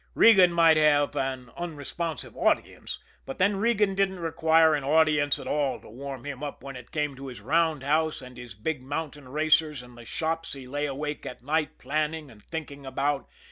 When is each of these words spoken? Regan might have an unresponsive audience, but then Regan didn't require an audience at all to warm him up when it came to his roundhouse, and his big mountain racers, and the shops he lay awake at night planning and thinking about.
Regan 0.15 0.51
might 0.51 0.77
have 0.77 1.15
an 1.15 1.51
unresponsive 1.55 2.35
audience, 2.35 2.97
but 3.23 3.37
then 3.37 3.57
Regan 3.57 3.93
didn't 3.93 4.19
require 4.19 4.73
an 4.73 4.83
audience 4.83 5.37
at 5.37 5.45
all 5.45 5.79
to 5.79 5.91
warm 5.91 6.25
him 6.25 6.41
up 6.41 6.63
when 6.63 6.75
it 6.75 6.89
came 6.91 7.15
to 7.15 7.27
his 7.27 7.39
roundhouse, 7.39 8.19
and 8.19 8.35
his 8.35 8.55
big 8.55 8.81
mountain 8.81 9.29
racers, 9.29 9.83
and 9.83 9.95
the 9.95 10.03
shops 10.05 10.53
he 10.53 10.67
lay 10.67 10.87
awake 10.87 11.23
at 11.27 11.43
night 11.43 11.77
planning 11.77 12.31
and 12.31 12.43
thinking 12.45 12.83
about. 12.83 13.27